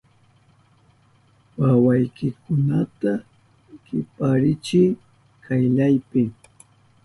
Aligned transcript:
¡Wawaykikunata 1.59 3.11
kiparichiy 3.85 4.89
kayllapi! 5.43 6.21